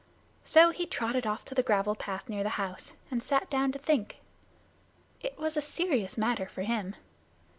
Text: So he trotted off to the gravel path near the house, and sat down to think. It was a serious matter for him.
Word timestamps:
So 0.45 0.71
he 0.71 0.87
trotted 0.87 1.27
off 1.27 1.45
to 1.45 1.53
the 1.53 1.61
gravel 1.61 1.93
path 1.93 2.27
near 2.27 2.41
the 2.41 2.49
house, 2.57 2.91
and 3.11 3.21
sat 3.21 3.51
down 3.51 3.71
to 3.73 3.77
think. 3.77 4.17
It 5.21 5.37
was 5.37 5.55
a 5.55 5.61
serious 5.61 6.17
matter 6.17 6.47
for 6.47 6.63
him. 6.63 6.95